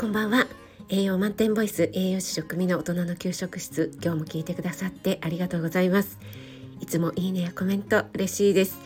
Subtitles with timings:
[0.00, 0.46] こんばんは。
[0.90, 6.20] 栄養満点ボイス栄養士食味の大人の給食室今日も聞いてくださってありがとうございます。
[6.80, 8.78] いつもいいねやコメント嬉しいです。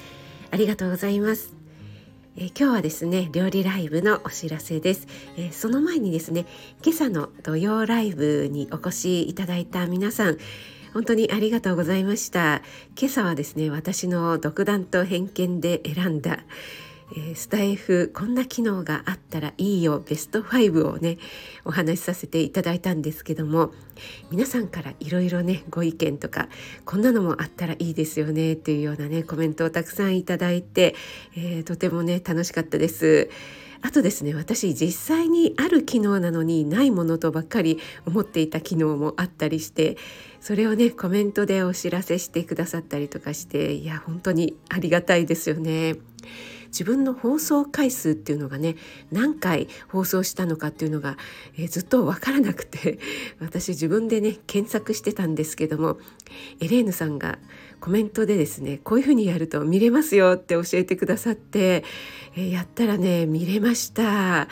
[0.50, 1.52] ありがとうございます。
[2.38, 5.06] え今日はですね料理ライブのお知らせです、
[5.36, 6.46] えその前にですね
[6.82, 10.38] 今朝の土曜ライブにお越しいただいた皆さん
[10.94, 12.62] 本当にありがとうございました。
[12.98, 16.38] 今朝はですね私の独断と偏見で選んだ
[17.14, 21.18] え、スタイフこんな機能があったらいいよベスト5をね
[21.64, 23.72] お話しさせていただいたんですけども
[24.30, 26.48] 皆さんからいろいろねご意見とか
[26.84, 30.94] こんなのもあったらいいですよねっていうようなねコメントをたくさんいただいて、
[31.36, 33.30] えー、とてもね楽しかったです。
[33.84, 39.96] あとですね私実際にある機能なのにないものとばっかり思っていた機能もあったりして
[40.40, 45.96] それをねコメントでお知らせしてくださったりとかしていや本当にありがたいですよね。
[46.72, 48.76] 自分の放送回数っていうのがね
[49.12, 51.16] 何回放送したのかっていうのが、
[51.56, 52.98] えー、ずっと分からなくて
[53.40, 55.98] 私自分でね検索してたんですけども
[56.60, 57.38] エレーヌさんが
[57.80, 61.84] コメントでですねこういうふうにやると見れますよって教えてくださって、
[62.34, 64.48] えー、やったらね見れました。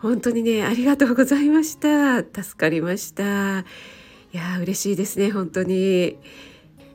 [0.00, 2.18] 本当にねありがとうございました。
[2.22, 3.60] 助かりました。
[3.60, 6.16] いや嬉しいですね本当に。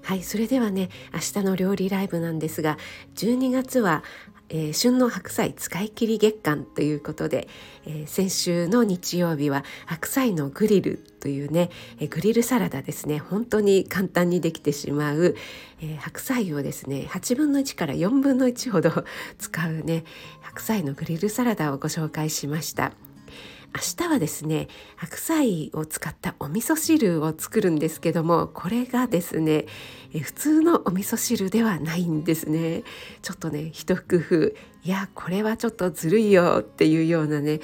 [0.06, 2.78] はいそれではね明日の料理ライブなんですが
[3.16, 4.04] 12月は
[4.50, 7.48] えー、旬の白菜使い切り月間ということで、
[7.86, 15.36] えー、先週の日曜日は白菜のグリルというね、えー、グリルサラダですね本当に簡単にできてしまう、
[15.82, 18.92] え白菜をですね8分の1から4分の1ほど
[19.38, 20.04] 使うね
[20.42, 22.94] 白菜のグリルサラダをご紹介しました。
[23.76, 29.66] 明日はですね白菜を使ったお味噌汁を作るんですけどもこれがですね
[30.14, 32.84] 普通のお味噌汁ではないんですね
[33.22, 34.54] ちょっとね一工夫
[34.86, 37.60] いやこれはちょっとずるいよっていうようなね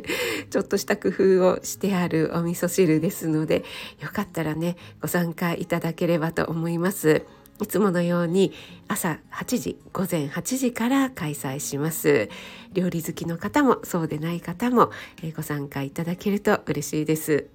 [0.48, 3.62] ちょっとした工夫をしてあるお味噌汁ですので
[4.00, 7.26] よかったらねご参加いただければと思います。
[7.60, 8.52] いつものように
[8.88, 12.28] 朝8時午前8時から開催します。
[12.72, 14.90] 料理好きの方もそうでない方も
[15.36, 17.48] ご参加いただけると嬉しいです。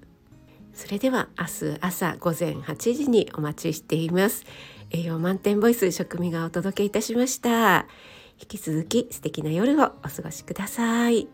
[0.74, 4.44] それでは明日朝午前8時にお待ちしています。
[4.90, 7.86] 栄養満点ボイス食味がお届けいたしました。
[8.38, 11.28] 引き続き素敵な夜をお過ごしください。